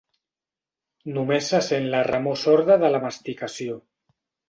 [1.17, 3.83] Només se sent la remor sorda de la masticació.